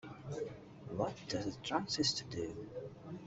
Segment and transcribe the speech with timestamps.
[0.97, 2.67] What does a transistor do?